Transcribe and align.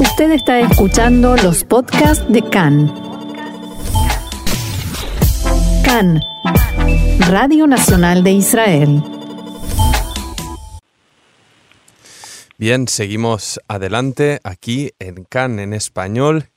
Usted 0.00 0.30
está 0.30 0.60
escuchando 0.60 1.36
los 1.36 1.64
podcasts 1.64 2.24
de 2.28 2.40
CAN. 2.42 2.86
CAN, 5.84 6.20
Radio 7.28 7.66
Nacional 7.66 8.22
de 8.22 8.30
Israel. 8.30 9.02
Bien, 12.58 12.86
seguimos 12.86 13.60
adelante 13.66 14.40
aquí 14.44 14.92
en 15.00 15.24
CAN 15.24 15.58
en 15.58 15.72
español. 15.72 16.50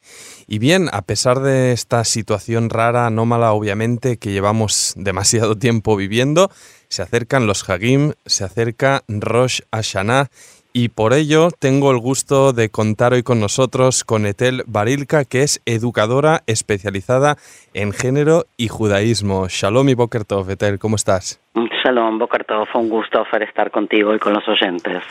Y 0.48 0.60
bien, 0.60 0.89
a 0.92 1.02
pesar 1.02 1.39
de 1.39 1.71
esta 1.71 2.04
situación 2.04 2.70
rara, 2.70 3.08
anómala, 3.08 3.54
obviamente, 3.54 4.18
que 4.18 4.32
llevamos 4.32 4.94
demasiado 4.98 5.58
tiempo 5.60 5.96
viviendo, 5.96 6.52
se 6.89 7.02
acercan 7.02 7.48
los 7.48 7.68
Hagim, 7.68 8.14
se 8.26 8.44
acerca 8.44 9.04
Rosh 9.08 9.62
Hashanah 9.71 10.30
y 10.74 10.90
por 10.90 11.14
ello 11.14 11.50
tengo 11.52 11.92
el 11.92 12.00
gusto 12.00 12.54
de 12.54 12.70
contar 12.70 13.14
hoy 13.14 13.24
con 13.24 13.40
nosotros 13.40 14.04
con 14.04 14.26
Etel 14.26 14.64
Barilka, 14.68 15.26
que 15.26 15.44
es 15.44 15.62
educadora 15.66 16.44
especializada 16.48 17.38
en 17.73 17.91
género 17.91 18.48
y 18.55 18.70
judaísmo. 18.70 19.48
Shalom 19.50 19.90
y 19.90 19.94
Boker 19.95 20.26
Etel, 20.50 20.80
¿cómo 20.80 20.95
estás? 20.95 21.41
Shalom, 21.54 22.18
Boker 22.18 22.46
Tov, 22.46 22.68
un 22.76 22.88
gusto 22.88 23.26
estar 23.41 23.72
contigo 23.72 24.16
y 24.16 24.20
con 24.20 24.34
los 24.34 24.48
oyentes. 24.48 25.04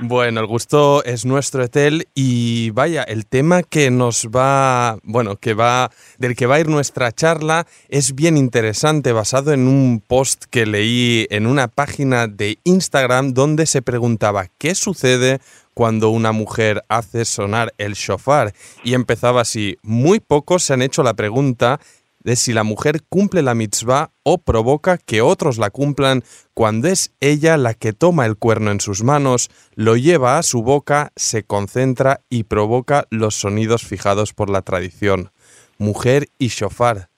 Bueno, 0.00 0.40
el 0.40 0.46
gusto 0.46 1.04
es 1.04 1.24
nuestro, 1.24 1.62
Etel, 1.62 2.08
y 2.16 2.70
vaya, 2.70 3.04
el 3.04 3.26
tema 3.26 3.62
que 3.62 3.92
nos 3.92 4.28
va, 4.28 4.96
bueno, 5.04 5.36
que 5.36 5.54
va, 5.54 5.90
del 6.18 6.34
que 6.34 6.46
va 6.46 6.56
a 6.56 6.60
ir 6.60 6.68
nuestra 6.68 7.12
charla 7.12 7.66
es 7.88 8.16
bien 8.16 8.36
interesante, 8.36 9.12
basado 9.12 9.52
en 9.52 9.68
un 9.68 10.02
post 10.04 10.46
que 10.50 10.66
leí 10.66 11.28
en 11.30 11.46
una 11.46 11.68
página 11.68 12.26
de 12.26 12.58
Instagram 12.64 13.32
donde 13.32 13.66
se 13.66 13.80
preguntaba 13.80 14.46
qué 14.58 14.74
sucede 14.74 15.38
cuando 15.74 16.08
una 16.08 16.32
mujer 16.32 16.82
hace 16.88 17.24
sonar 17.24 17.72
el 17.78 17.94
shofar. 17.94 18.52
Y 18.82 18.94
empezaba 18.94 19.42
así, 19.42 19.76
muy 19.82 20.18
pocos 20.18 20.64
se 20.64 20.74
han 20.74 20.82
hecho 20.82 21.04
la 21.04 21.14
pregunta 21.14 21.78
de 22.24 22.36
si 22.36 22.52
la 22.52 22.64
mujer 22.64 23.04
cumple 23.08 23.42
la 23.42 23.54
mitzvah 23.54 24.10
o 24.22 24.38
provoca 24.38 24.98
que 24.98 25.22
otros 25.22 25.58
la 25.58 25.70
cumplan 25.70 26.24
cuando 26.54 26.88
es 26.88 27.12
ella 27.20 27.56
la 27.56 27.74
que 27.74 27.92
toma 27.92 28.26
el 28.26 28.36
cuerno 28.36 28.70
en 28.70 28.80
sus 28.80 29.02
manos, 29.02 29.50
lo 29.74 29.96
lleva 29.96 30.38
a 30.38 30.42
su 30.42 30.62
boca, 30.62 31.12
se 31.14 31.44
concentra 31.44 32.22
y 32.28 32.44
provoca 32.44 33.06
los 33.10 33.34
sonidos 33.34 33.84
fijados 33.84 34.32
por 34.32 34.50
la 34.50 34.62
tradición. 34.62 35.30
Mujer 35.78 36.28
y 36.38 36.48
shofar. 36.48 37.13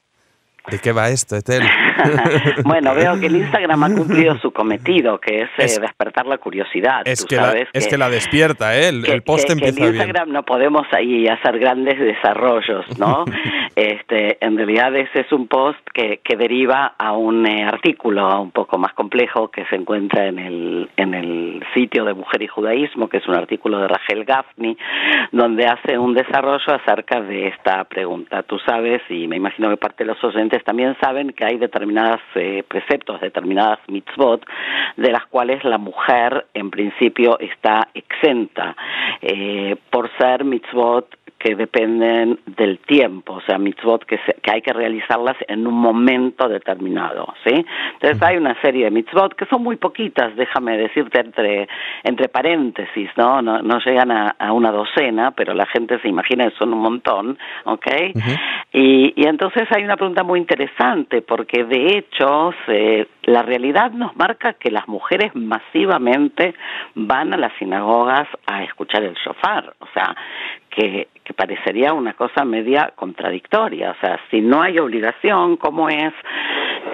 ¿De 0.71 0.79
qué 0.81 0.93
va 0.93 1.09
esto, 1.09 1.37
Etel? 1.37 1.63
bueno, 2.65 2.95
veo 2.95 3.19
que 3.19 3.27
el 3.27 3.37
Instagram 3.37 3.85
ha 3.85 3.95
cumplido 3.95 4.37
su 4.39 4.53
cometido, 4.53 5.19
que 5.19 5.43
es, 5.43 5.77
eh, 5.77 5.81
despertar 5.81 6.27
la 6.27 6.39
curiosidad. 6.39 7.03
Es, 7.05 7.25
que, 7.25 7.37
la, 7.37 7.55
es 7.73 7.87
que 7.87 7.97
la 7.97 8.09
despierta, 8.09 8.77
¿eh? 8.77 8.89
El, 8.89 9.23
post 9.23 9.51
empieza 9.51 9.85
en 9.85 9.95
Instagram 9.95 10.31
no 10.31 10.43
podemos 10.45 10.87
ahí 10.93 11.27
hacer 11.27 11.59
grandes 11.59 11.99
desarrollos, 11.99 12.99
¿no? 12.99 13.25
este, 13.77 14.45
en 14.45 14.57
realidad 14.57 14.95
ese 14.97 15.21
es 15.21 15.33
un 15.33 15.49
post 15.49 15.79
que, 15.93 16.21
que 16.23 16.37
deriva 16.37 16.95
a 16.99 17.13
un 17.13 17.47
eh, 17.47 17.65
artículo 17.65 18.41
un 18.41 18.51
poco 18.51 18.79
más 18.79 18.93
complejo 18.95 19.49
que 19.49 19.65
se 19.67 19.77
encuentra 19.77 20.27
en 20.27 20.39
el, 20.39 20.91
en 20.97 21.15
el 21.15 21.65
sitio 21.75 22.05
de 22.05 22.15
Mujer 22.15 22.43
y 22.43 22.47
Judaísmo, 22.49 23.09
que 23.09 23.19
es 23.19 23.29
un 23.29 23.35
artículo 23.35 23.79
de 23.79 23.89
Rachel 23.89 24.25
Gaffney, 24.25 24.77
donde 25.33 25.67
hace 25.67 25.99
un 25.99 26.15
desarrollo 26.15 26.75
acerca 26.75 27.21
de 27.21 27.49
esta 27.49 27.85
pregunta. 27.85 28.43
Tú 28.43 28.59
sabes, 28.67 29.03
y 29.09 29.27
me 29.29 29.37
imagino 29.37 29.71
que 29.71 29.77
parte 29.77 30.05
de 30.05 30.09
los 30.13 30.23
oyentes 30.25 30.56
también 30.65 30.97
saben, 31.01 31.33
que 31.33 31.45
hay 31.45 31.59
determinados 31.59 32.21
eh, 32.35 32.65
preceptos, 32.67 33.21
determinadas 33.21 33.79
mitzvot, 33.89 34.45
de 34.97 35.13
las 35.13 35.27
cuales 35.27 35.65
la 35.65 35.79
mujer 35.79 36.47
en 36.55 36.71
principio 36.71 37.39
está 37.39 37.89
exenta 37.95 38.77
eh, 39.23 39.77
por 39.91 40.11
ser 40.19 40.45
mitzvot 40.45 41.09
que 41.39 41.55
dependen 41.55 42.39
del 42.47 42.79
tiempo, 42.79 43.35
o 43.35 43.41
sea, 43.43 43.59
mitzvot 43.59 44.05
que, 44.05 44.19
que 44.43 44.51
hay 44.51 44.63
que 44.63 44.73
realizarlas 44.73 45.37
en 45.49 45.67
un 45.67 45.75
momento 45.75 46.49
determinado, 46.49 47.35
¿sí? 47.45 47.65
Entonces 47.95 48.23
hay 48.23 48.37
una 48.37 48.61
serie 48.63 48.85
de 48.85 48.91
mitzvot 48.91 49.35
que 49.35 49.45
son 49.47 49.63
muy 49.63 49.77
poquitas, 49.77 50.35
déjame 50.37 50.79
decirte 50.79 51.21
entre, 51.21 51.69
entre 52.05 52.29
paréntesis, 52.29 53.11
¿no? 53.17 53.43
No, 53.43 53.63
no 53.63 53.79
llegan 53.81 54.11
a, 54.11 54.35
una 54.53 54.73
docena, 54.73 55.33
pero 55.33 55.53
la 55.53 55.67
gente 55.67 55.99
se 56.01 56.09
imagina 56.09 56.49
que 56.49 56.57
son 56.57 56.73
un 56.73 56.81
montón, 56.81 57.39
¿ok? 57.65 57.87
y, 58.73 59.13
y 59.15 59.27
entonces 59.27 59.69
hay 59.71 59.85
una 59.85 59.97
pregunta 59.97 60.23
muy 60.23 60.41
interesante, 60.41 61.21
porque 61.21 61.65
de 61.65 61.99
hecho 61.99 62.53
la 63.25 63.43
realidad 63.43 63.91
nos 63.91 64.17
marca 64.17 64.55
que 64.55 64.71
las 64.71 64.89
mujeres 64.89 65.35
masivamente 65.35 66.55
van 66.95 67.35
a 67.35 67.37
las 67.37 67.53
sinagogas 67.59 68.29
a 68.47 68.63
escuchar 68.65 69.03
el 69.03 69.15
shofar, 69.15 69.75
o 69.81 69.87
sea, 69.93 70.17
que, 70.77 71.09
que 71.25 71.33
parecería 71.33 71.95
una 71.95 72.13
cosa 72.13 72.45
media 72.45 72.93
contradictoria. 72.95 73.93
O 73.93 73.95
sea, 74.01 74.21
si 74.31 74.43
no 74.43 74.63
hay 74.63 74.79
obligación, 74.79 75.57
¿cómo 75.57 75.89
es 75.89 76.13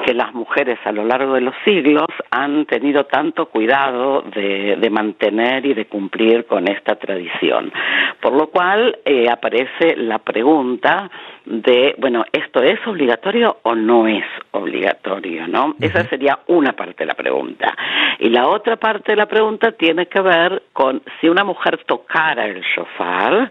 que 0.05 0.15
las 0.15 0.35
mujeres 0.35 0.79
a 0.85 0.93
lo 0.93 1.05
largo 1.05 1.35
de 1.35 1.41
los 1.41 1.55
siglos 1.65 2.07
han 2.31 2.67
tenido 2.67 3.05
tanto 3.05 3.47
cuidado 3.47 4.23
de, 4.23 4.77
de 4.77 4.91
mantener 4.91 5.65
y 5.67 5.75
de 5.75 5.87
cumplir 5.87 6.47
con 6.47 6.69
esta 6.69 6.97
tradición? 6.97 7.73
Por 8.21 8.33
lo 8.33 8.49
cual 8.49 8.99
eh, 9.05 9.27
aparece 9.31 9.97
la 9.97 10.19
pregunta 10.19 11.11
de, 11.45 11.95
bueno, 11.99 12.25
¿esto 12.33 12.63
es 12.63 12.79
obligatorio 12.87 13.59
o 13.63 13.75
no 13.75 14.07
es 14.07 14.25
obligatorio? 14.53 15.49
¿no? 15.49 15.75
Esa 15.81 16.05
sería 16.05 16.39
una 16.47 16.73
parte 16.73 17.05
de 17.05 17.07
la 17.07 17.15
pregunta. 17.15 17.75
Y 18.19 18.29
la 18.29 18.49
otra 18.49 18.77
parte 18.77 19.13
de 19.13 19.17
la 19.17 19.27
pregunta 19.27 19.73
tiene 19.73 20.07
que 20.07 20.21
ver 20.21 20.63
con 20.73 21.03
si 21.21 21.29
una 21.29 21.45
mujer 21.45 21.81
tocara 21.87 22.47
el 22.47 22.63
shofar, 22.63 23.51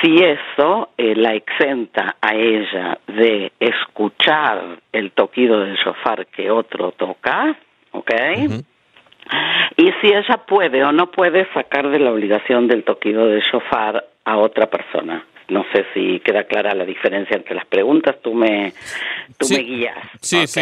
si 0.00 0.16
eso 0.16 0.90
eh, 0.96 1.14
la 1.14 1.34
exenta 1.34 2.16
a 2.20 2.34
ella 2.34 2.98
de 3.06 3.52
escuchar 3.60 4.80
el 4.92 5.12
toquido 5.12 5.60
del 5.60 5.76
shofar 5.76 6.26
que 6.26 6.50
otro 6.50 6.92
toca, 6.92 7.56
¿ok? 7.92 8.10
Y 9.76 9.92
si 10.00 10.08
ella 10.08 10.44
puede 10.46 10.82
o 10.84 10.92
no 10.92 11.10
puede 11.10 11.46
sacar 11.52 11.88
de 11.90 11.98
la 11.98 12.10
obligación 12.10 12.66
del 12.66 12.84
toquido 12.84 13.26
del 13.26 13.42
shofar 13.42 14.04
a 14.24 14.36
otra 14.38 14.68
persona. 14.68 15.24
No 15.48 15.64
sé 15.72 15.84
si 15.94 16.20
queda 16.20 16.44
clara 16.44 16.74
la 16.74 16.84
diferencia 16.84 17.36
entre 17.36 17.56
las 17.56 17.66
preguntas, 17.66 18.16
tú 18.22 18.34
me, 18.34 18.72
tú 19.36 19.48
me 19.50 19.58
guías. 19.58 19.98
Sí, 20.20 20.46
sí, 20.46 20.60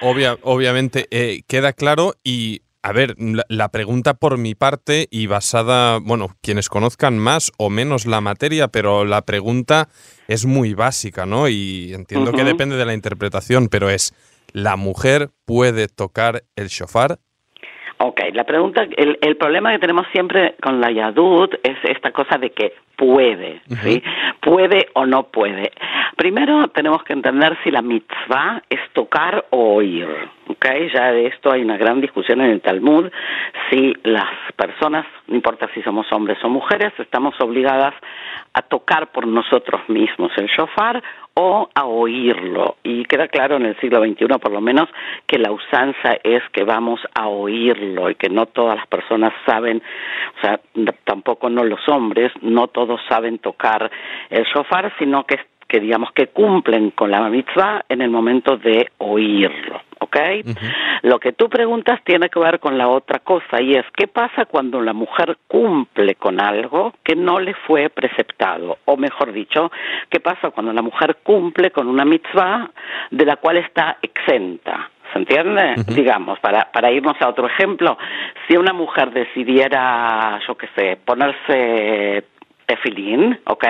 obvia, 0.00 0.36
obviamente 0.42 1.06
eh, 1.10 1.40
queda 1.48 1.72
claro 1.72 2.12
y 2.22 2.60
a 2.86 2.92
ver, 2.92 3.16
la, 3.48 3.68
pregunta 3.70 4.14
por 4.14 4.38
mi 4.38 4.54
parte 4.54 5.08
y 5.10 5.26
basada, 5.26 5.98
bueno, 6.00 6.28
quienes 6.40 6.68
conozcan 6.68 7.18
más 7.18 7.50
o 7.58 7.68
menos 7.68 8.06
la 8.06 8.20
materia, 8.20 8.68
pero 8.68 9.04
la 9.04 9.22
pregunta 9.22 9.88
es 10.28 10.46
muy 10.46 10.72
básica, 10.72 11.26
¿no? 11.26 11.48
Y 11.48 11.92
entiendo 11.94 12.30
que 12.30 12.44
depende 12.44 12.76
de 12.76 12.86
la 12.86 12.94
interpretación, 12.94 13.66
pero 13.68 13.90
es, 13.90 14.14
¿la 14.52 14.76
mujer 14.76 15.30
puede 15.44 15.88
tocar 15.88 16.44
el 16.54 16.68
shofar? 16.68 17.18
Ok, 17.98 18.20
la 18.34 18.44
pregunta, 18.44 18.86
el, 18.96 19.18
el 19.20 19.36
problema 19.36 19.72
que 19.72 19.80
tenemos 19.80 20.06
siempre 20.12 20.54
con 20.62 20.80
la 20.80 20.92
yadut 20.92 21.54
es 21.64 21.78
esta 21.90 22.12
cosa 22.12 22.38
de 22.38 22.50
que 22.50 22.72
puede, 22.96 23.62
¿sí? 23.82 24.00
Puede 24.40 24.86
o 24.94 25.06
no 25.06 25.24
puede. 25.24 25.72
Primero 26.16 26.68
tenemos 26.68 27.04
que 27.04 27.12
entender 27.12 27.58
si 27.62 27.70
la 27.70 27.82
mitzvah 27.82 28.62
es 28.70 28.80
tocar 28.94 29.44
o 29.50 29.74
oír, 29.74 30.08
¿ok? 30.48 30.66
Ya 30.94 31.12
de 31.12 31.26
esto 31.26 31.52
hay 31.52 31.60
una 31.60 31.76
gran 31.76 32.00
discusión 32.00 32.40
en 32.40 32.52
el 32.52 32.62
Talmud, 32.62 33.10
si 33.68 33.92
las 34.02 34.30
personas, 34.56 35.04
no 35.26 35.34
importa 35.34 35.68
si 35.74 35.82
somos 35.82 36.10
hombres 36.12 36.38
o 36.42 36.48
mujeres, 36.48 36.94
estamos 36.98 37.34
obligadas 37.38 37.92
a 38.54 38.62
tocar 38.62 39.12
por 39.12 39.26
nosotros 39.26 39.86
mismos 39.88 40.32
el 40.38 40.46
shofar 40.46 41.02
o 41.34 41.68
a 41.74 41.84
oírlo. 41.84 42.76
Y 42.82 43.04
queda 43.04 43.28
claro 43.28 43.56
en 43.56 43.66
el 43.66 43.78
siglo 43.78 44.02
XXI, 44.02 44.38
por 44.40 44.52
lo 44.52 44.62
menos, 44.62 44.88
que 45.26 45.38
la 45.38 45.52
usanza 45.52 46.16
es 46.24 46.42
que 46.50 46.64
vamos 46.64 46.98
a 47.14 47.28
oírlo 47.28 48.08
y 48.08 48.14
que 48.14 48.30
no 48.30 48.46
todas 48.46 48.78
las 48.78 48.86
personas 48.86 49.34
saben, 49.44 49.82
o 50.38 50.40
sea, 50.40 50.60
tampoco 51.04 51.50
no 51.50 51.62
los 51.62 51.86
hombres, 51.88 52.32
no 52.40 52.68
todos 52.68 53.02
saben 53.06 53.38
tocar 53.38 53.90
el 54.30 54.44
shofar, 54.44 54.90
sino 54.98 55.24
que 55.24 55.38
que 55.68 55.80
digamos 55.80 56.10
que 56.12 56.28
cumplen 56.28 56.90
con 56.90 57.10
la 57.10 57.28
mitzvah 57.28 57.84
en 57.88 58.00
el 58.00 58.10
momento 58.10 58.56
de 58.56 58.90
oírlo, 58.98 59.80
¿ok? 59.98 60.16
Lo 61.02 61.18
que 61.18 61.32
tú 61.32 61.48
preguntas 61.48 62.00
tiene 62.04 62.28
que 62.28 62.38
ver 62.38 62.60
con 62.60 62.78
la 62.78 62.88
otra 62.88 63.18
cosa 63.20 63.60
y 63.60 63.72
es 63.74 63.84
qué 63.96 64.06
pasa 64.06 64.46
cuando 64.46 64.80
la 64.80 64.92
mujer 64.92 65.36
cumple 65.48 66.14
con 66.14 66.40
algo 66.40 66.94
que 67.02 67.16
no 67.16 67.38
le 67.40 67.54
fue 67.54 67.88
preceptado, 67.88 68.78
o 68.84 68.96
mejor 68.96 69.32
dicho, 69.32 69.70
qué 70.10 70.20
pasa 70.20 70.50
cuando 70.50 70.72
la 70.72 70.82
mujer 70.82 71.18
cumple 71.22 71.70
con 71.70 71.88
una 71.88 72.04
mitzvah 72.04 72.70
de 73.10 73.24
la 73.24 73.36
cual 73.36 73.58
está 73.58 73.98
exenta. 74.02 74.90
¿Se 75.12 75.20
entiende? 75.20 75.74
Digamos, 75.94 76.40
para, 76.40 76.70
para 76.72 76.90
irnos 76.90 77.16
a 77.20 77.28
otro 77.28 77.46
ejemplo, 77.46 77.96
si 78.46 78.56
una 78.56 78.72
mujer 78.72 79.12
decidiera, 79.12 80.40
yo 80.46 80.56
qué 80.56 80.68
sé, 80.74 80.98
ponerse 81.04 82.24
tefilín, 82.66 83.38
¿ok? 83.46 83.64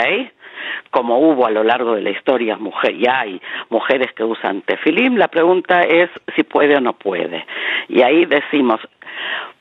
Como 0.90 1.18
hubo 1.18 1.46
a 1.46 1.50
lo 1.50 1.64
largo 1.64 1.94
de 1.94 2.02
la 2.02 2.10
historia 2.10 2.56
mujer, 2.56 2.94
y 2.94 3.06
hay 3.06 3.40
mujeres 3.70 4.12
que 4.12 4.24
usan 4.24 4.62
tefilim, 4.62 5.16
la 5.16 5.28
pregunta 5.28 5.82
es 5.82 6.10
si 6.34 6.42
puede 6.42 6.76
o 6.76 6.80
no 6.80 6.94
puede. 6.94 7.46
Y 7.88 8.02
ahí 8.02 8.24
decimos, 8.26 8.80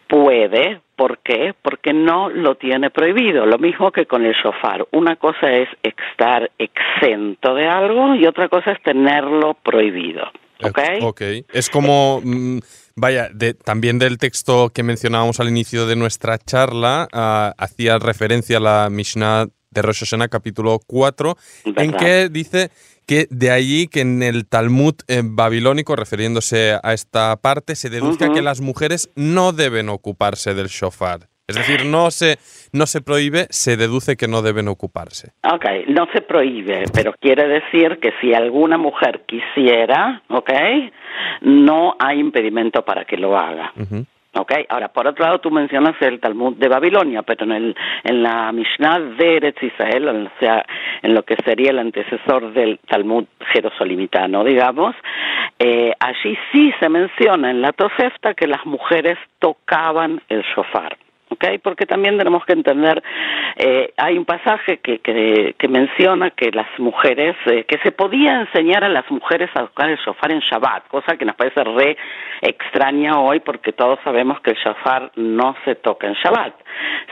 puede 0.07 0.81
¿Por 0.95 1.19
qué? 1.19 1.53
Porque 1.61 1.93
no 1.93 2.29
lo 2.29 2.55
tiene 2.55 2.89
prohibido. 2.89 3.45
Lo 3.45 3.57
mismo 3.57 3.91
que 3.91 4.05
con 4.05 4.25
el 4.25 4.33
shofar. 4.33 4.87
Una 4.91 5.17
cosa 5.17 5.51
es 5.51 5.67
estar 5.83 6.49
exento 6.57 7.53
de 7.53 7.67
algo 7.67 8.15
y 8.15 8.25
otra 8.25 8.47
cosa 8.47 8.71
es 8.71 8.81
tenerlo 8.81 9.55
prohibido. 9.61 10.23
¿Ok? 10.63 10.79
Ok. 11.01 11.21
Es 11.51 11.69
como, 11.69 12.21
mm, 12.23 12.59
vaya, 12.95 13.27
de, 13.33 13.53
también 13.53 13.99
del 13.99 14.17
texto 14.17 14.69
que 14.73 14.83
mencionábamos 14.83 15.41
al 15.41 15.49
inicio 15.49 15.85
de 15.85 15.97
nuestra 15.97 16.37
charla, 16.37 17.09
ah, 17.11 17.53
hacía 17.57 17.97
referencia 17.99 18.57
a 18.57 18.61
la 18.61 18.89
Mishnah 18.89 19.47
de 19.75 19.81
Rosh 19.81 19.99
Hashanah, 19.99 20.29
capítulo 20.29 20.79
4, 20.87 21.35
en 21.65 21.91
que 21.93 22.29
dice 22.29 22.71
que 23.05 23.27
de 23.29 23.51
allí 23.51 23.87
que 23.87 24.01
en 24.01 24.23
el 24.23 24.47
Talmud 24.47 24.95
eh, 25.07 25.21
babilónico, 25.23 25.95
refiriéndose 25.95 26.79
a 26.81 26.93
esta 26.93 27.35
parte, 27.35 27.75
se 27.75 27.89
Ujú. 28.01 28.33
que 28.33 28.41
las 28.41 28.61
mujeres 28.61 29.09
no 29.15 29.51
deben 29.51 29.89
ocuparse 29.89 30.53
del 30.53 30.67
shofar. 30.67 31.27
Es 31.47 31.55
decir, 31.55 31.85
no 31.85 32.09
se, 32.09 32.39
no 32.71 32.87
se 32.87 33.01
prohíbe, 33.01 33.45
se 33.51 33.77
deduce 33.77 34.17
que 34.17 34.27
no 34.27 34.41
deben 34.41 34.67
ocuparse. 34.67 35.33
Ok, 35.43 35.65
no 35.89 36.07
se 36.11 36.21
prohíbe, 36.21 36.85
pero 36.91 37.13
quiere 37.21 37.47
decir 37.47 37.99
que 38.01 38.13
si 38.19 38.33
alguna 38.33 38.79
mujer 38.79 39.25
quisiera, 39.27 40.23
ok, 40.29 40.49
no 41.41 41.95
hay 41.99 42.19
impedimento 42.19 42.83
para 42.83 43.05
que 43.05 43.17
lo 43.17 43.37
haga. 43.37 43.73
Ujú. 43.75 44.07
Ok, 44.37 44.51
ahora 44.67 44.89
por 44.89 45.07
otro 45.07 45.23
lado 45.23 45.39
tú 45.39 45.49
mencionas 45.49 45.95
el 46.01 46.19
Talmud 46.19 46.57
de 46.57 46.67
Babilonia, 46.67 47.21
pero 47.21 47.45
en, 47.45 47.51
el, 47.53 47.75
en 48.03 48.21
la 48.21 48.51
Mishnah 48.51 48.99
de 48.99 49.37
Eretz 49.37 49.63
Israel, 49.63 50.09
o 50.09 50.39
sea, 50.41 50.65
en 51.01 51.13
lo 51.13 51.23
que 51.23 51.37
sería 51.45 51.71
el 51.71 51.79
antecesor 51.79 52.51
del 52.51 52.79
Talmud 52.79 53.23
jerosolimitano, 53.53 54.43
digamos, 54.43 54.93
eh, 55.57 55.93
allí 55.99 56.37
sí 56.51 56.73
se 56.81 56.89
menciona 56.89 57.49
en 57.49 57.61
la 57.61 57.71
Tosefta 57.71 58.33
que 58.33 58.47
las 58.47 58.65
mujeres 58.65 59.17
tocaban 59.39 60.21
el 60.27 60.41
shofar. 60.53 60.97
¿Ok? 61.35 61.59
Porque 61.61 61.85
también 61.85 62.17
tenemos 62.17 62.43
que 62.45 62.53
entender, 62.53 63.01
eh, 63.57 63.93
hay 63.97 64.17
un 64.17 64.25
pasaje 64.25 64.77
que, 64.77 64.99
que, 64.99 65.55
que 65.57 65.67
menciona 65.67 66.31
que 66.31 66.51
las 66.51 66.67
mujeres, 66.79 67.35
eh, 67.45 67.63
que 67.65 67.77
se 67.79 67.91
podía 67.91 68.41
enseñar 68.41 68.83
a 68.83 68.89
las 68.89 69.09
mujeres 69.11 69.49
a 69.53 69.67
tocar 69.67 69.89
el 69.89 69.97
shofar 69.97 70.31
en 70.31 70.39
Shabbat, 70.39 70.87
cosa 70.87 71.17
que 71.17 71.25
nos 71.25 71.35
parece 71.35 71.63
re 71.63 71.97
extraña 72.41 73.19
hoy 73.19 73.39
porque 73.39 73.71
todos 73.71 73.99
sabemos 74.03 74.39
que 74.41 74.51
el 74.51 74.57
shofar 74.57 75.11
no 75.15 75.55
se 75.63 75.75
toca 75.75 76.07
en 76.07 76.13
Shabbat. 76.13 76.53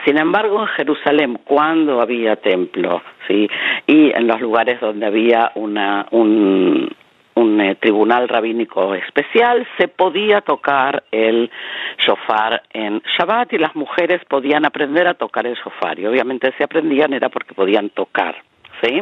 Sin 0.04 0.18
embargo, 0.18 0.62
en 0.62 0.68
Jerusalén, 0.68 1.38
cuando 1.44 2.00
había 2.00 2.36
templo, 2.36 3.02
¿sí? 3.26 3.48
y 3.86 4.10
en 4.14 4.26
los 4.26 4.40
lugares 4.40 4.80
donde 4.80 5.06
había 5.06 5.52
una, 5.54 6.06
un, 6.10 6.90
un 7.34 7.60
eh, 7.60 7.74
tribunal 7.76 8.28
rabínico 8.28 8.94
especial, 8.94 9.66
se 9.78 9.88
podía 9.88 10.40
tocar 10.40 11.04
el 11.10 11.50
shofar 11.98 12.62
en 12.72 13.02
Shabbat 13.18 13.52
y 13.52 13.58
las 13.58 13.74
mujeres 13.74 14.24
podían 14.26 14.64
aprender 14.64 15.06
a 15.08 15.14
tocar 15.14 15.46
el 15.46 15.54
shofar. 15.54 15.98
Y 15.98 16.06
obviamente 16.06 16.52
si 16.56 16.62
aprendían 16.62 17.12
era 17.12 17.28
porque 17.28 17.54
podían 17.54 17.90
tocar. 17.90 18.36
¿Sí? 18.82 19.00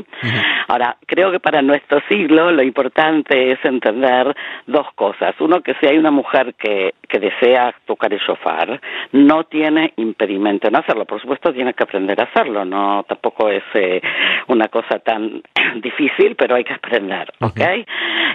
Ahora, 0.69 0.96
creo 1.06 1.31
que 1.32 1.40
para 1.40 1.62
nuestro 1.62 2.00
siglo 2.08 2.52
lo 2.52 2.62
importante 2.62 3.52
es 3.52 3.58
entender 3.64 4.35
dos 4.67 4.87
cosas. 4.94 5.35
Uno, 5.40 5.61
que 5.61 5.75
si 5.81 5.87
hay 5.87 5.96
una 5.96 6.11
mujer 6.11 6.55
que, 6.55 6.94
que 7.08 7.19
desea 7.19 7.75
tocar 7.87 8.12
el 8.12 8.20
shofar, 8.20 8.81
no 9.12 9.44
tiene 9.44 9.93
impedimento 9.96 10.69
en 10.69 10.76
hacerlo. 10.76 11.05
Por 11.05 11.20
supuesto, 11.20 11.52
tiene 11.52 11.75
que 11.75 11.82
aprender 11.82 12.20
a 12.20 12.25
hacerlo. 12.25 12.64
No, 12.64 13.05
tampoco 13.08 13.49
es 13.49 13.64
eh, 13.75 14.00
una 14.49 14.69
cosa 14.69 14.99
tan 14.99 15.43
difícil, 15.82 16.37
pero 16.37 16.55
hay 16.55 16.64
que 16.64 16.75
aprender, 16.75 17.32
¿ok? 17.40 17.61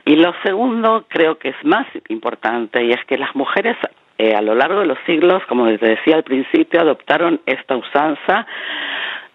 Y 0.07 0.15
lo 0.15 0.33
segundo, 0.41 1.03
creo 1.09 1.37
que 1.37 1.49
es 1.49 1.63
más 1.63 1.85
importante, 2.07 2.81
y 2.81 2.91
es 2.91 3.03
que 3.07 3.17
las 3.17 3.35
mujeres 3.35 3.75
eh, 4.17 4.33
a 4.33 4.41
lo 4.41 4.55
largo 4.55 4.79
de 4.79 4.85
los 4.85 4.97
siglos, 5.05 5.43
como 5.49 5.65
les 5.65 5.81
decía 5.81 6.15
al 6.15 6.23
principio, 6.23 6.79
adoptaron 6.79 7.41
esta 7.45 7.75
usanza 7.75 8.47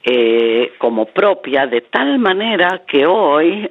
eh, 0.03 0.73
como 0.79 1.05
propia 1.05 1.67
de 1.67 1.83
tal 1.83 2.19
manera 2.19 2.83
que 2.89 3.05
hoy 3.05 3.71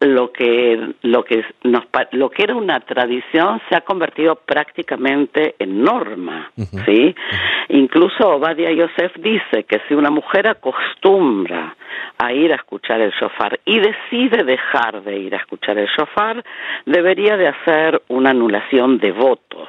lo 0.00 0.32
que 0.32 0.94
lo 1.02 1.24
que 1.24 1.44
nos 1.64 1.84
lo 2.12 2.30
que 2.30 2.44
era 2.44 2.54
una 2.54 2.80
tradición 2.80 3.60
se 3.68 3.76
ha 3.76 3.80
convertido 3.80 4.36
prácticamente 4.36 5.56
en 5.58 5.82
norma, 5.82 6.50
¿sí? 6.86 7.14
Incluso 7.70 8.28
Obadia 8.28 8.70
Yosef 8.72 9.16
dice 9.16 9.64
que 9.64 9.80
si 9.88 9.94
una 9.94 10.10
mujer 10.10 10.48
acostumbra 10.48 11.76
a 12.18 12.32
ir 12.32 12.52
a 12.52 12.56
escuchar 12.56 13.00
el 13.00 13.10
shofar 13.12 13.58
y 13.64 13.80
decide 13.80 14.44
dejar 14.44 15.02
de 15.02 15.18
ir 15.18 15.34
a 15.34 15.38
escuchar 15.38 15.78
el 15.78 15.88
shofar, 15.88 16.44
debería 16.86 17.36
de 17.36 17.48
hacer 17.48 18.00
una 18.08 18.30
anulación 18.30 18.98
de 18.98 19.12
votos. 19.12 19.68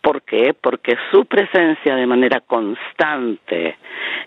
¿Por 0.00 0.22
qué? 0.22 0.54
Porque 0.58 0.96
su 1.10 1.26
presencia 1.26 1.94
de 1.94 2.06
manera 2.06 2.40
constante 2.40 3.76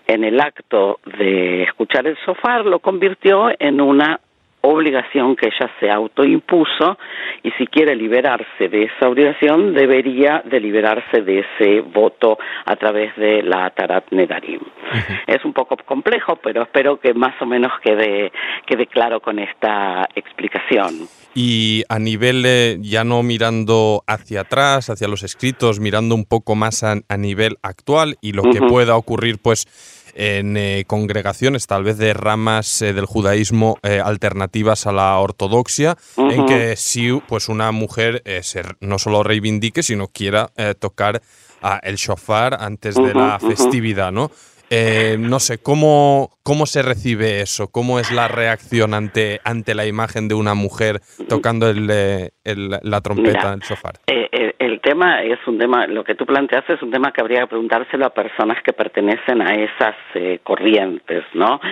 en 0.06 0.24
el 0.24 0.40
acto 0.40 1.00
de 1.18 1.64
escuchar 1.64 2.06
el 2.06 2.16
shofar 2.26 2.64
lo 2.64 2.78
convirtió 2.78 3.50
en 3.58 3.80
una 3.80 4.20
obligación 4.66 5.36
que 5.36 5.46
ella 5.46 5.70
se 5.80 5.90
autoimpuso 5.90 6.98
y 7.42 7.50
si 7.52 7.66
quiere 7.66 7.94
liberarse 7.94 8.68
de 8.68 8.84
esa 8.84 9.08
obligación 9.08 9.74
debería 9.74 10.42
de 10.44 10.60
liberarse 10.60 11.22
de 11.22 11.40
ese 11.40 11.80
voto 11.80 12.38
a 12.64 12.76
través 12.76 13.14
de 13.16 13.42
la 13.42 13.66
Atarat 13.66 14.10
Nedarim. 14.10 14.60
Es 15.26 15.44
un 15.44 15.52
poco 15.52 15.76
complejo, 15.84 16.36
pero 16.36 16.62
espero 16.62 16.98
que 17.00 17.14
más 17.14 17.34
o 17.40 17.46
menos 17.46 17.72
quede, 17.82 18.32
quede 18.66 18.86
claro 18.86 19.20
con 19.20 19.38
esta 19.38 20.08
explicación. 20.14 21.08
Y 21.34 21.82
a 21.88 21.98
nivel, 21.98 22.44
eh, 22.46 22.78
ya 22.80 23.04
no 23.04 23.22
mirando 23.22 24.02
hacia 24.06 24.42
atrás, 24.42 24.88
hacia 24.88 25.06
los 25.06 25.22
escritos, 25.22 25.80
mirando 25.80 26.14
un 26.14 26.24
poco 26.24 26.54
más 26.54 26.82
a, 26.82 26.94
a 27.08 27.16
nivel 27.16 27.56
actual 27.62 28.16
y 28.22 28.32
lo 28.32 28.42
que 28.44 28.60
pueda 28.60 28.96
ocurrir, 28.96 29.38
pues, 29.42 29.66
en 30.16 30.56
eh, 30.56 30.84
congregaciones, 30.86 31.66
tal 31.66 31.84
vez 31.84 31.98
de 31.98 32.14
ramas 32.14 32.80
eh, 32.80 32.92
del 32.92 33.04
judaísmo 33.04 33.78
eh, 33.82 34.00
alternativas 34.02 34.86
a 34.86 34.92
la 34.92 35.18
ortodoxia, 35.18 35.96
en 36.16 36.46
que 36.46 36.74
si 36.76 37.12
pues 37.28 37.48
una 37.48 37.70
mujer 37.70 38.22
se 38.42 38.62
no 38.80 38.98
solo 38.98 39.22
reivindique, 39.22 39.82
sino 39.82 40.08
quiera 40.08 40.50
tocar 40.78 41.22
ah, 41.62 41.80
el 41.82 41.96
shofar 41.96 42.56
antes 42.60 42.94
de 42.94 43.14
la 43.14 43.38
festividad, 43.38 44.10
¿no? 44.10 44.30
Eh, 44.70 45.16
no 45.18 45.38
sé, 45.38 45.62
¿cómo, 45.62 46.30
¿cómo 46.42 46.66
se 46.66 46.82
recibe 46.82 47.40
eso? 47.40 47.68
¿Cómo 47.70 48.00
es 48.00 48.10
la 48.10 48.26
reacción 48.28 48.94
ante, 48.94 49.40
ante 49.44 49.74
la 49.74 49.86
imagen 49.86 50.26
de 50.28 50.34
una 50.34 50.54
mujer 50.54 51.00
tocando 51.28 51.68
el, 51.70 51.88
eh, 51.90 52.30
el- 52.44 52.70
la 52.82 53.00
trompeta, 53.00 53.38
Mira, 53.38 53.52
el 53.54 53.60
shofar? 53.60 53.94
Eh, 54.08 54.28
eh, 54.32 54.54
el 54.58 54.80
tema 54.80 55.22
es 55.22 55.38
un 55.46 55.58
tema, 55.58 55.86
lo 55.86 56.02
que 56.02 56.14
tú 56.16 56.26
planteas 56.26 56.68
es 56.68 56.82
un 56.82 56.90
tema 56.90 57.12
que 57.12 57.20
habría 57.20 57.40
que 57.42 57.46
preguntárselo 57.48 58.06
a 58.06 58.10
personas 58.10 58.60
que 58.64 58.72
pertenecen 58.72 59.40
a 59.40 59.54
esas 59.54 59.94
eh, 60.14 60.40
corrientes, 60.42 61.24
¿no? 61.34 61.60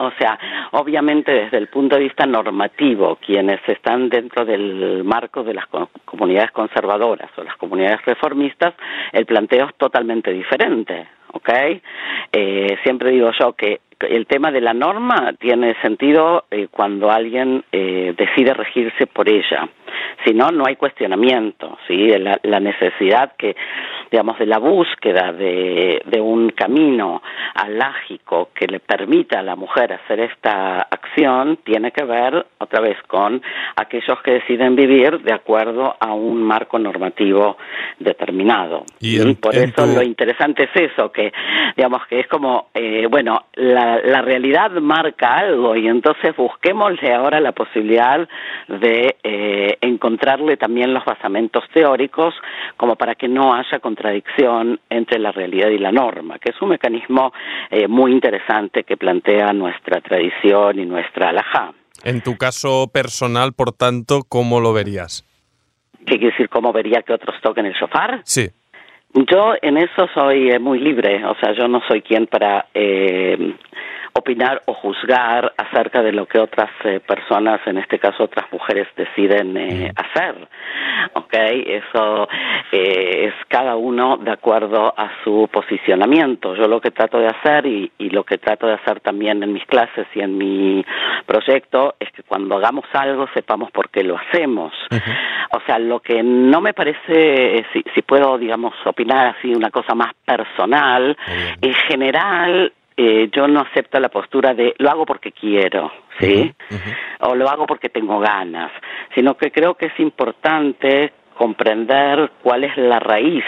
O 0.00 0.10
sea, 0.18 0.38
obviamente 0.72 1.32
desde 1.32 1.56
el 1.58 1.66
punto 1.68 1.96
de 1.96 2.02
vista 2.02 2.26
normativo, 2.26 3.16
quienes 3.24 3.60
están 3.66 4.08
dentro 4.08 4.44
del 4.44 5.02
marco 5.02 5.42
de 5.42 5.54
las 5.54 5.66
co- 5.66 5.90
comunidades 6.04 6.52
conservadoras 6.52 7.30
o 7.36 7.42
las 7.42 7.56
comunidades 7.56 8.04
reformistas, 8.04 8.74
el 9.12 9.26
planteo 9.26 9.66
es 9.66 9.74
totalmente 9.76 10.30
diferente, 10.30 11.08
¿ok? 11.32 11.48
Eh, 12.32 12.76
siempre 12.82 13.10
digo 13.10 13.30
yo 13.38 13.52
que 13.54 13.80
el 14.00 14.26
tema 14.26 14.50
de 14.50 14.60
la 14.60 14.74
norma 14.74 15.32
tiene 15.38 15.74
sentido 15.82 16.44
eh, 16.50 16.68
cuando 16.70 17.10
alguien 17.10 17.64
eh, 17.72 18.14
decide 18.16 18.54
regirse 18.54 19.06
por 19.06 19.28
ella. 19.28 19.68
Si 20.24 20.34
no, 20.34 20.48
no 20.50 20.64
hay 20.66 20.76
cuestionamiento, 20.76 21.78
¿sí? 21.86 22.08
La, 22.18 22.38
la 22.42 22.60
necesidad 22.60 23.32
que, 23.36 23.56
digamos, 24.10 24.38
de 24.38 24.46
la 24.46 24.58
búsqueda 24.58 25.32
de, 25.32 26.02
de 26.06 26.20
un 26.20 26.50
camino 26.50 27.22
alágico 27.54 28.50
que 28.54 28.66
le 28.66 28.80
permita 28.80 29.40
a 29.40 29.42
la 29.42 29.56
mujer 29.56 29.92
hacer 29.92 30.20
esta 30.20 30.78
acción 30.90 31.58
tiene 31.64 31.92
que 31.92 32.04
ver, 32.04 32.46
otra 32.58 32.80
vez, 32.80 32.96
con 33.06 33.40
aquellos 33.76 34.20
que 34.22 34.32
deciden 34.34 34.74
vivir 34.76 35.20
de 35.20 35.32
acuerdo 35.32 35.94
a 35.98 36.12
un 36.12 36.42
marco 36.42 36.78
normativo 36.78 37.56
determinado. 37.98 38.84
Y 39.00 39.20
en- 39.20 39.36
por 39.36 39.54
eso 39.54 39.84
tu- 39.86 39.94
lo 39.94 40.02
interesante 40.02 40.64
es 40.72 40.90
eso, 40.92 41.10
que 41.12 41.32
digamos 41.76 42.06
que 42.06 42.20
es 42.20 42.26
como, 42.28 42.68
eh, 42.74 43.06
bueno, 43.10 43.44
la, 43.54 44.00
la 44.04 44.22
realidad 44.22 44.70
marca 44.72 45.36
algo 45.38 45.76
y 45.76 45.86
entonces 45.88 46.34
busquémosle 46.36 47.12
ahora 47.12 47.40
la 47.40 47.52
posibilidad 47.52 48.28
de 48.68 49.16
eh, 49.22 49.77
encontrarle 49.80 50.56
también 50.56 50.92
los 50.94 51.04
basamentos 51.04 51.64
teóricos 51.72 52.34
como 52.76 52.96
para 52.96 53.14
que 53.14 53.28
no 53.28 53.54
haya 53.54 53.78
contradicción 53.80 54.80
entre 54.90 55.18
la 55.18 55.32
realidad 55.32 55.68
y 55.68 55.78
la 55.78 55.92
norma, 55.92 56.38
que 56.38 56.50
es 56.50 56.62
un 56.62 56.70
mecanismo 56.70 57.32
eh, 57.70 57.88
muy 57.88 58.12
interesante 58.12 58.84
que 58.84 58.96
plantea 58.96 59.52
nuestra 59.52 60.00
tradición 60.00 60.78
y 60.78 60.86
nuestra 60.86 61.30
alajá. 61.30 61.72
En 62.04 62.20
tu 62.20 62.36
caso 62.36 62.88
personal, 62.92 63.52
por 63.52 63.72
tanto, 63.72 64.20
¿cómo 64.28 64.60
lo 64.60 64.72
verías? 64.72 65.24
¿Qué 66.06 66.16
quiere 66.16 66.30
decir 66.30 66.48
cómo 66.48 66.72
vería 66.72 67.02
que 67.02 67.12
otros 67.12 67.36
toquen 67.42 67.66
el 67.66 67.74
shofar? 67.74 68.20
Sí. 68.24 68.48
Yo 69.14 69.54
en 69.62 69.78
eso 69.78 70.06
soy 70.14 70.50
eh, 70.50 70.58
muy 70.58 70.78
libre, 70.78 71.24
o 71.24 71.34
sea, 71.40 71.52
yo 71.54 71.66
no 71.66 71.80
soy 71.88 72.02
quien 72.02 72.26
para 72.26 72.66
eh, 72.74 73.54
opinar 74.18 74.62
o 74.66 74.74
juzgar 74.74 75.52
acerca 75.56 76.02
de 76.02 76.12
lo 76.12 76.26
que 76.26 76.38
otras 76.38 76.70
eh, 76.84 77.00
personas, 77.00 77.60
en 77.66 77.78
este 77.78 77.98
caso 77.98 78.24
otras 78.24 78.50
mujeres, 78.52 78.86
deciden 78.96 79.56
eh, 79.56 79.92
hacer. 79.96 80.48
¿Ok? 81.14 81.32
Eso 81.32 82.28
eh, 82.72 83.28
es 83.28 83.34
cada 83.48 83.76
uno 83.76 84.16
de 84.18 84.30
acuerdo 84.30 84.92
a 84.96 85.10
su 85.24 85.48
posicionamiento. 85.52 86.54
Yo 86.54 86.66
lo 86.68 86.80
que 86.80 86.90
trato 86.90 87.18
de 87.18 87.28
hacer 87.28 87.66
y, 87.66 87.90
y 87.98 88.10
lo 88.10 88.24
que 88.24 88.38
trato 88.38 88.66
de 88.66 88.74
hacer 88.74 89.00
también 89.00 89.42
en 89.42 89.52
mis 89.52 89.64
clases 89.66 90.06
y 90.14 90.20
en 90.20 90.36
mi 90.36 90.84
proyecto 91.26 91.94
es 92.00 92.10
que 92.12 92.22
cuando 92.22 92.56
hagamos 92.56 92.84
algo 92.92 93.26
sepamos 93.34 93.70
por 93.70 93.90
qué 93.90 94.02
lo 94.02 94.18
hacemos. 94.18 94.72
O 95.50 95.60
sea, 95.66 95.78
lo 95.78 96.00
que 96.00 96.22
no 96.22 96.60
me 96.60 96.74
parece, 96.74 97.64
si, 97.72 97.82
si 97.94 98.02
puedo, 98.02 98.36
digamos, 98.38 98.74
opinar 98.84 99.34
así 99.36 99.54
una 99.54 99.70
cosa 99.70 99.94
más 99.94 100.12
personal, 100.24 101.16
en 101.60 101.74
general 101.74 102.72
eh, 103.00 103.30
yo 103.30 103.46
no 103.46 103.60
acepto 103.60 104.00
la 104.00 104.08
postura 104.08 104.54
de 104.54 104.74
lo 104.78 104.90
hago 104.90 105.06
porque 105.06 105.30
quiero, 105.30 105.92
¿sí? 106.18 106.52
O 107.20 107.36
lo 107.36 107.48
hago 107.48 107.64
porque 107.64 107.88
tengo 107.90 108.18
ganas, 108.18 108.72
sino 109.14 109.36
que 109.36 109.52
creo 109.52 109.74
que 109.74 109.86
es 109.86 110.00
importante 110.00 111.12
comprender 111.36 112.32
cuál 112.42 112.64
es 112.64 112.76
la 112.76 112.98
raíz 112.98 113.44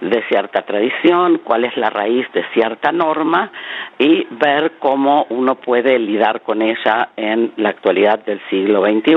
de 0.00 0.24
cierta 0.24 0.62
tradición, 0.62 1.40
cuál 1.44 1.66
es 1.66 1.76
la 1.76 1.88
raíz 1.88 2.26
de 2.32 2.44
cierta 2.52 2.90
norma 2.90 3.52
y 3.96 4.26
ver 4.30 4.72
cómo 4.80 5.28
uno 5.30 5.54
puede 5.54 5.96
lidiar 6.00 6.42
con 6.42 6.60
ella 6.60 7.10
en 7.16 7.52
la 7.56 7.68
actualidad 7.68 8.24
del 8.24 8.40
siglo 8.50 8.82
XXI 8.82 9.14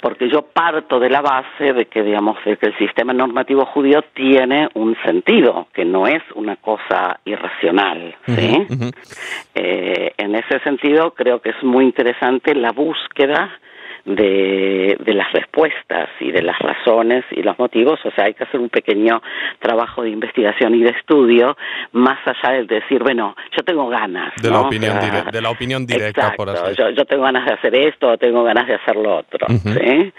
porque 0.00 0.28
yo 0.28 0.42
parto 0.42 0.98
de 0.98 1.10
la 1.10 1.20
base 1.20 1.72
de 1.72 1.86
que 1.86 2.02
digamos 2.02 2.36
de 2.44 2.56
que 2.56 2.66
el 2.66 2.78
sistema 2.78 3.12
normativo 3.12 3.64
judío 3.66 4.02
tiene 4.14 4.68
un 4.74 4.96
sentido 5.04 5.68
que 5.72 5.84
no 5.84 6.06
es 6.06 6.22
una 6.34 6.56
cosa 6.56 7.20
irracional 7.24 8.14
¿sí? 8.26 8.66
Eh, 9.54 10.12
en 10.16 10.34
ese 10.34 10.60
sentido 10.60 11.12
creo 11.12 11.40
que 11.40 11.50
es 11.50 11.62
muy 11.62 11.84
interesante 11.84 12.54
la 12.54 12.72
búsqueda 12.72 13.50
de, 14.04 14.96
de 14.98 15.14
las 15.14 15.32
respuestas 15.32 16.08
y 16.20 16.30
de 16.30 16.42
las 16.42 16.58
razones 16.58 17.24
y 17.30 17.42
los 17.42 17.58
motivos, 17.58 18.00
o 18.04 18.10
sea, 18.12 18.24
hay 18.24 18.34
que 18.34 18.44
hacer 18.44 18.60
un 18.60 18.68
pequeño 18.68 19.22
trabajo 19.60 20.02
de 20.02 20.10
investigación 20.10 20.74
y 20.74 20.82
de 20.82 20.90
estudio, 20.90 21.56
más 21.92 22.18
allá 22.26 22.58
de 22.58 22.64
decir, 22.64 23.02
bueno, 23.02 23.36
yo 23.56 23.62
tengo 23.64 23.88
ganas. 23.88 24.32
De, 24.42 24.50
la, 24.50 24.60
opinión 24.60 24.98
de 25.30 25.40
la 25.40 25.50
opinión 25.50 25.86
directa, 25.86 26.32
por 26.36 26.50
así 26.50 26.74
yo, 26.76 26.90
yo 26.90 27.04
tengo 27.04 27.24
ganas 27.24 27.46
de 27.46 27.52
hacer 27.52 27.74
esto 27.74 28.08
o 28.08 28.18
tengo 28.18 28.42
ganas 28.42 28.66
de 28.66 28.74
hacer 28.74 28.96
lo 28.96 29.18
otro. 29.18 29.46
¿sí? 29.48 30.12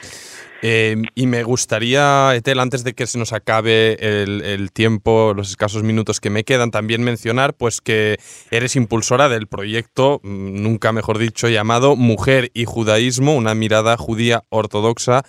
Eh, 0.62 0.96
y 1.15 1.25
me 1.25 1.44
gustaría, 1.44 2.36
Etel, 2.36 2.60
antes 2.60 2.84
de 2.84 2.94
que 2.94 3.08
se 3.08 3.18
nos 3.18 3.34
acabe 3.34 3.98
el, 4.24 4.72
tiempo, 4.72 5.34
los 5.36 5.50
escasos 5.50 5.84
minutos 5.84 6.20
que 6.20 6.30
me 6.30 6.44
quedan, 6.44 6.70
también 6.70 7.03
mencionar 7.03 7.56
pues 7.56 7.82
que 7.82 8.20
eres 8.51 8.75
impulsora 8.75 9.27
del 9.27 9.48
proyecto, 9.48 10.20
mm, 10.24 10.62
nunca 10.62 10.91
mejor 10.91 11.18
dicho, 11.18 11.50
llamado 11.50 11.96
Mujer 11.96 12.51
y 12.53 12.65
Judaísmo, 12.65 13.36
una 13.36 13.56
mirada 13.56 13.98
judía 13.98 14.44
ortodoxa 14.50 15.24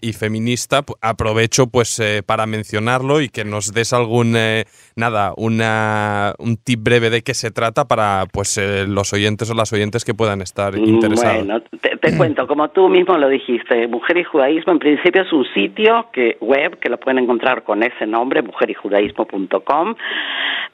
y 0.00 0.12
feminista, 0.12 0.80
aprovecho 1.00 1.66
pues 1.66 1.98
eh, 2.00 2.22
para 2.24 2.46
mencionarlo 2.46 3.20
y 3.20 3.28
que 3.28 3.44
nos 3.44 3.72
des 3.72 3.92
algún 3.92 4.34
eh, 4.36 4.64
nada, 4.96 5.32
una, 5.36 6.34
un 6.38 6.56
tip 6.56 6.80
breve 6.82 7.10
de 7.10 7.22
qué 7.22 7.34
se 7.34 7.50
trata 7.50 7.86
para 7.86 8.24
pues 8.32 8.56
eh, 8.58 8.86
los 8.88 9.12
oyentes 9.12 9.50
o 9.50 9.54
las 9.54 9.72
oyentes 9.72 10.04
que 10.04 10.14
puedan 10.14 10.40
estar 10.40 10.74
mm, 10.74 10.84
interesados. 10.84 11.46
Bueno, 11.46 11.62
te, 12.00 12.16
cuento, 12.16 12.46
como 12.46 12.68
tú 12.70 12.88
mismo 12.88 13.16
lo 13.18 13.28
dijiste, 13.28 13.86
Mujer 13.88 14.18
y 14.18 14.24
Judaísmo 14.24 14.72
en 14.72 14.78
principio 14.78 15.22
es 15.22 15.32
un 15.32 15.44
sitio 15.54 16.06
que 16.12 16.38
web 16.40 16.78
que 16.78 16.88
lo 16.88 16.98
pueden 16.98 17.22
encontrar 17.22 17.64
con 17.64 17.82
ese 17.82 18.06
nombre, 18.06 18.42
mujerijudaísmo.com, 18.42 19.94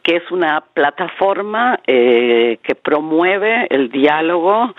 que 0.03 0.17
es 0.17 0.31
una 0.31 0.63
plataforma 0.73 1.81
que 1.85 2.75
promueve 2.83 3.67
el 3.71 3.91
diálogo 3.91 4.75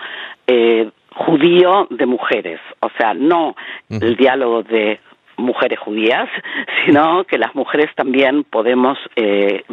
eh, 0.46 0.90
judío 1.16 1.86
de 1.90 2.06
mujeres, 2.06 2.60
o 2.80 2.88
sea, 2.98 3.14
no 3.14 3.56
el 3.88 4.16
diálogo 4.16 4.62
de 4.62 5.00
mujeres 5.38 5.78
judías, 5.78 6.28
sino 6.84 7.24
que 7.24 7.38
las 7.38 7.54
mujeres 7.54 7.90
también 7.94 8.44
podemos 8.44 8.98
eh, 9.16 9.64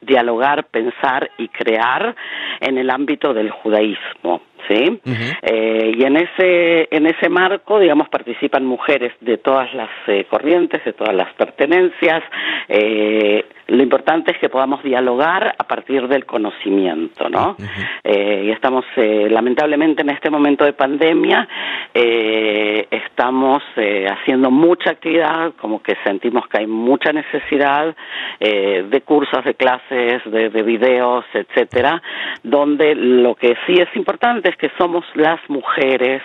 dialogar, 0.00 0.64
pensar 0.64 1.30
y 1.38 1.48
crear 1.48 2.14
en 2.60 2.78
el 2.78 2.90
ámbito 2.90 3.32
del 3.32 3.50
judaísmo. 3.50 4.42
¿Sí? 4.68 5.00
eh, 5.42 5.92
y 5.96 6.04
en 6.04 6.16
ese, 6.16 6.88
en 6.90 7.06
ese 7.06 7.28
marco, 7.28 7.78
digamos, 7.78 8.08
participan 8.08 8.64
mujeres 8.64 9.12
de 9.20 9.38
todas 9.38 9.72
las 9.74 9.90
eh, 10.06 10.26
corrientes, 10.28 10.84
de 10.84 10.92
todas 10.92 11.14
las 11.14 11.32
pertenencias. 11.34 12.22
Eh, 12.68 13.44
lo 13.68 13.82
importante 13.82 14.32
es 14.32 14.38
que 14.38 14.48
podamos 14.48 14.82
dialogar 14.82 15.54
a 15.56 15.64
partir 15.64 16.06
del 16.08 16.26
conocimiento, 16.26 17.28
¿no? 17.28 17.56
eh, 18.04 18.42
y 18.46 18.50
estamos, 18.50 18.84
eh, 18.96 19.28
lamentablemente, 19.30 20.02
en 20.02 20.10
este 20.10 20.30
momento 20.30 20.64
de 20.64 20.72
pandemia, 20.72 21.48
eh, 21.94 22.86
estamos 22.90 23.62
eh, 23.76 24.06
haciendo 24.10 24.50
mucha 24.50 24.90
actividad, 24.90 25.52
como 25.60 25.82
que 25.82 25.96
sentimos 26.04 26.46
que 26.48 26.58
hay 26.58 26.66
mucha 26.66 27.12
necesidad 27.12 27.94
eh, 28.40 28.84
de 28.88 29.00
cursos, 29.02 29.44
de 29.44 29.54
clases, 29.54 30.22
de, 30.26 30.50
de 30.50 30.62
videos, 30.62 31.24
etcétera, 31.32 32.02
donde 32.42 32.94
lo 32.94 33.34
que 33.34 33.56
sí 33.66 33.74
es 33.74 33.88
importante 33.94 34.51
es 34.52 34.58
que 34.58 34.70
somos 34.78 35.04
las 35.14 35.40
mujeres 35.48 36.22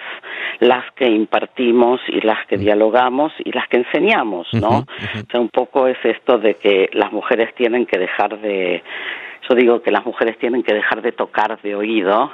las 0.60 0.84
que 0.94 1.08
impartimos 1.08 2.00
y 2.08 2.22
las 2.22 2.46
que 2.48 2.58
dialogamos 2.58 3.32
y 3.44 3.52
las 3.52 3.68
que 3.68 3.78
enseñamos, 3.78 4.48
¿no? 4.54 4.80
O 4.80 5.32
sea, 5.32 5.40
un 5.40 5.50
poco 5.50 5.88
es 5.88 5.98
esto 6.04 6.38
de 6.38 6.56
que 6.56 6.90
las 6.94 7.12
mujeres 7.12 7.54
tienen 7.56 7.86
que 7.86 7.98
dejar 7.98 8.40
de, 8.40 8.84
yo 9.48 9.56
digo 9.56 9.82
que 9.82 9.92
las 9.92 10.06
mujeres 10.06 10.38
tienen 10.38 10.64
que 10.64 10.74
dejar 10.74 11.02
de 11.02 11.12
tocar 11.12 11.60
de 11.62 11.76
oído 11.76 12.32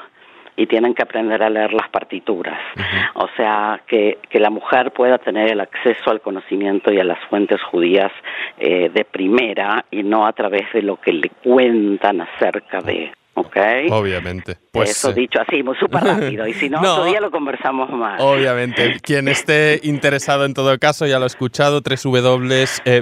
y 0.56 0.68
tienen 0.68 0.94
que 0.94 1.02
aprender 1.02 1.42
a 1.42 1.50
leer 1.50 1.74
las 1.74 1.90
partituras. 1.90 2.60
O 3.16 3.28
sea, 3.36 3.82
que, 3.88 4.20
que 4.30 4.40
la 4.40 4.52
mujer 4.52 4.92
pueda 4.92 5.18
tener 5.18 5.52
el 5.52 5.60
acceso 5.60 6.12
al 6.12 6.22
conocimiento 6.22 6.94
y 6.94 7.00
a 7.00 7.04
las 7.04 7.20
fuentes 7.28 7.62
judías 7.64 8.12
eh, 8.60 8.90
de 8.94 9.04
primera 9.04 9.86
y 9.90 10.04
no 10.04 10.28
a 10.28 10.34
través 10.34 10.72
de 10.74 10.84
lo 10.84 10.98
que 10.98 11.12
le 11.12 11.30
cuentan 11.44 12.22
acerca 12.22 12.82
de 12.82 13.12
Okay. 13.36 13.88
Obviamente. 13.90 14.58
Pues, 14.72 14.92
Eso 14.92 15.12
dicho 15.12 15.42
así, 15.42 15.64
muy 15.64 15.76
súper 15.78 16.04
rápido. 16.04 16.46
Y 16.48 16.54
si 16.54 16.70
no, 16.70 16.80
no, 16.82 16.98
todavía 16.98 17.20
lo 17.20 17.32
conversamos 17.32 17.90
más. 17.90 18.22
Obviamente. 18.22 19.00
Quien 19.02 19.28
esté 19.34 19.80
interesado 19.84 20.46
en 20.46 20.54
todo 20.54 20.78
caso, 20.78 21.08
ya 21.08 21.18
lo 21.18 21.24
ha 21.24 21.28
escuchado, 21.28 21.82
www, 21.82 22.64
eh, 22.86 23.02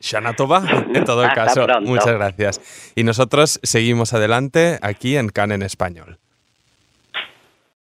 va. 0.00 0.06
Shanatova, 0.06 0.86
en 0.94 1.04
todo 1.04 1.22
caso. 1.34 1.66
Muchas 1.82 2.14
gracias. 2.14 2.60
Y 2.94 3.04
nosotros 3.04 3.60
seguimos 3.62 4.12
adelante 4.14 4.78
aquí 4.82 5.16
en 5.16 5.28
CAN 5.28 5.52
en 5.52 5.62
español. 5.62 6.18